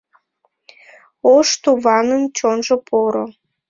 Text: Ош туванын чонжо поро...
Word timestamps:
Ош 1.33 1.47
туванын 1.63 2.23
чонжо 2.37 2.75
поро... 2.87 3.25